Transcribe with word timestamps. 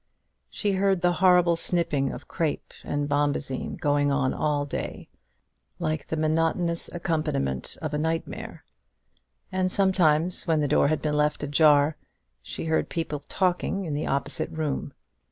She 0.49 0.71
heard 0.71 1.01
the 1.01 1.11
horrible 1.21 1.55
snipping 1.55 2.11
of 2.11 2.27
crape 2.27 2.73
and 2.83 3.07
bombazine 3.07 3.75
going 3.79 4.11
on 4.11 4.33
all 4.33 4.65
day, 4.65 5.09
like 5.77 6.07
the 6.07 6.17
monotonous 6.17 6.89
accompaniment 6.91 7.77
of 7.83 7.93
a 7.93 7.99
nightmare; 7.99 8.65
and 9.51 9.71
sometimes 9.71 10.47
when 10.47 10.59
the 10.59 10.67
door 10.67 10.87
had 10.87 11.03
been 11.03 11.13
left 11.13 11.43
ajar, 11.43 11.97
she 12.41 12.65
heard 12.65 12.89
people 12.89 13.19
talking 13.19 13.85
in 13.85 13.93
the 13.93 14.07
opposite 14.07 14.49
room. 14.49 14.91